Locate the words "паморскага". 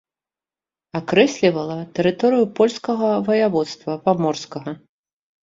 4.09-4.77